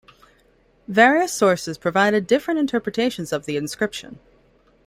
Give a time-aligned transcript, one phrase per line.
[0.87, 4.17] Various sources provided different interpretations of the inscription.